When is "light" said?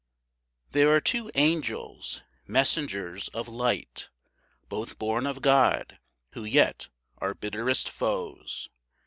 3.47-4.09